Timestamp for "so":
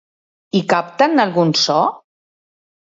1.67-1.79